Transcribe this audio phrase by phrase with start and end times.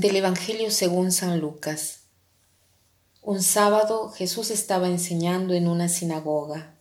[0.00, 2.04] Del Evangelio según San Lucas.
[3.20, 6.74] Un sábado Jesús estaba enseñando en una sinagoga.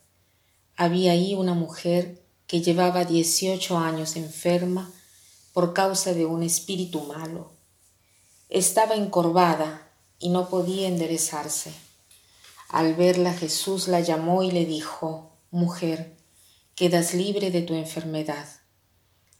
[0.77, 4.89] Había ahí una mujer que llevaba 18 años enferma
[5.51, 7.51] por causa de un espíritu malo.
[8.47, 11.73] Estaba encorvada y no podía enderezarse.
[12.69, 16.15] Al verla Jesús la llamó y le dijo, Mujer,
[16.73, 18.47] quedas libre de tu enfermedad.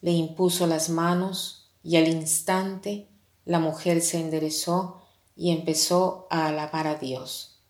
[0.02, 3.08] Le impuso las manos y al instante
[3.50, 5.02] la mujer se enderezó
[5.36, 7.64] y empezó a alabar a Dios.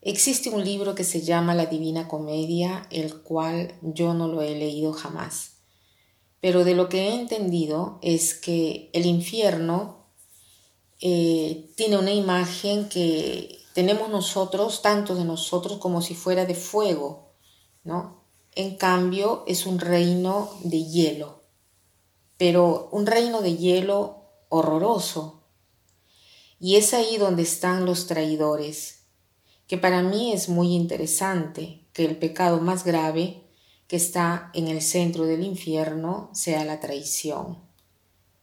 [0.00, 4.56] Existe un libro que se llama La Divina Comedia, el cual yo no lo he
[4.56, 5.58] leído jamás.
[6.40, 10.08] Pero de lo que he entendido es que el infierno
[11.00, 17.30] eh, tiene una imagen que tenemos nosotros, tanto de nosotros como si fuera de fuego,
[17.84, 18.24] ¿no?
[18.56, 21.44] En cambio, es un reino de hielo,
[22.38, 24.21] pero un reino de hielo
[24.52, 25.40] horroroso.
[26.60, 29.06] Y es ahí donde están los traidores,
[29.66, 33.48] que para mí es muy interesante que el pecado más grave
[33.88, 37.58] que está en el centro del infierno sea la traición.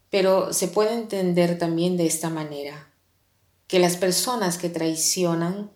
[0.10, 2.92] Pero se puede entender también de esta manera,
[3.68, 5.72] que las personas que traicionan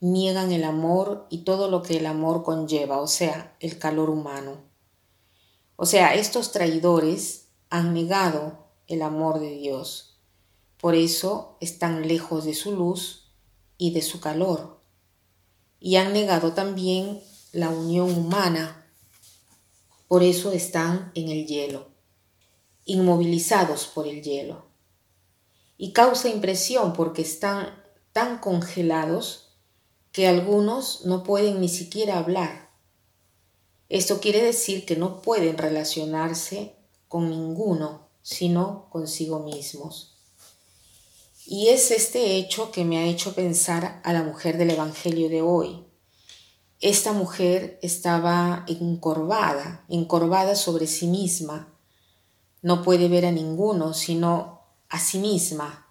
[0.00, 4.58] niegan el amor y todo lo que el amor conlleva, o sea, el calor humano.
[5.76, 10.18] O sea, estos traidores han negado el amor de Dios.
[10.78, 13.32] Por eso están lejos de su luz
[13.78, 14.80] y de su calor.
[15.80, 17.20] Y han negado también
[17.52, 18.86] la unión humana.
[20.08, 21.88] Por eso están en el hielo,
[22.84, 24.66] inmovilizados por el hielo.
[25.78, 29.58] Y causa impresión porque están tan congelados
[30.12, 32.70] que algunos no pueden ni siquiera hablar.
[33.88, 36.74] Esto quiere decir que no pueden relacionarse
[37.08, 40.16] con ninguno sino consigo mismos.
[41.46, 45.42] Y es este hecho que me ha hecho pensar a la mujer del Evangelio de
[45.42, 45.86] hoy.
[46.80, 51.72] Esta mujer estaba encorvada, encorvada sobre sí misma.
[52.62, 55.86] No puede ver a ninguno, sino a sí misma.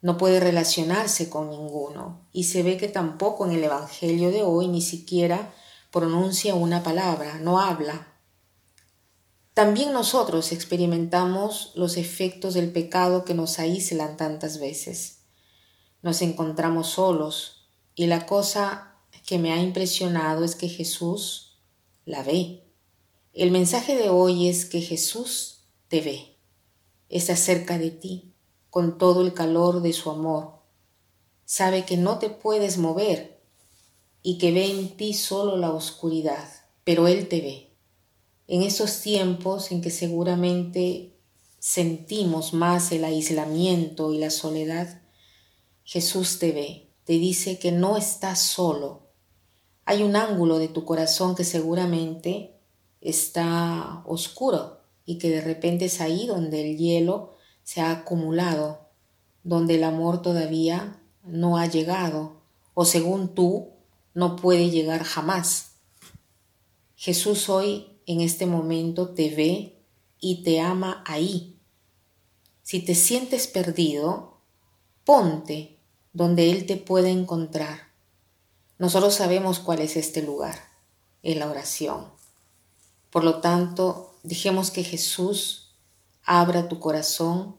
[0.00, 2.26] No puede relacionarse con ninguno.
[2.32, 5.52] Y se ve que tampoco en el Evangelio de hoy ni siquiera
[5.90, 8.15] pronuncia una palabra, no habla.
[9.56, 15.20] También nosotros experimentamos los efectos del pecado que nos aíslan tantas veces.
[16.02, 21.58] Nos encontramos solos y la cosa que me ha impresionado es que Jesús
[22.04, 22.64] la ve.
[23.32, 26.36] El mensaje de hoy es que Jesús te ve,
[27.08, 28.34] está cerca de ti,
[28.68, 30.58] con todo el calor de su amor.
[31.46, 33.40] Sabe que no te puedes mover
[34.22, 36.46] y que ve en ti solo la oscuridad,
[36.84, 37.66] pero Él te ve
[38.48, 41.16] en esos tiempos en que seguramente
[41.58, 45.02] sentimos más el aislamiento y la soledad,
[45.82, 49.10] Jesús te ve, te dice que no estás solo.
[49.84, 52.56] Hay un ángulo de tu corazón que seguramente
[53.00, 58.90] está oscuro y que de repente es ahí donde el hielo se ha acumulado,
[59.42, 62.42] donde el amor todavía no ha llegado
[62.74, 63.72] o según tú
[64.14, 65.72] no puede llegar jamás.
[66.94, 69.82] Jesús hoy en este momento te ve
[70.18, 71.58] y te ama ahí.
[72.62, 74.38] Si te sientes perdido,
[75.04, 75.78] ponte
[76.12, 77.92] donde Él te puede encontrar.
[78.78, 80.56] Nosotros sabemos cuál es este lugar,
[81.22, 82.10] en la oración.
[83.10, 85.74] Por lo tanto, dejemos que Jesús
[86.24, 87.56] abra tu corazón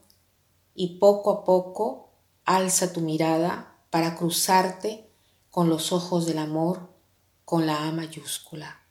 [0.76, 2.12] y poco a poco
[2.46, 5.10] alza tu mirada para cruzarte
[5.50, 6.90] con los ojos del amor
[7.46, 8.87] con la A mayúscula.